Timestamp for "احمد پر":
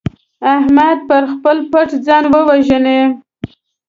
0.53-1.23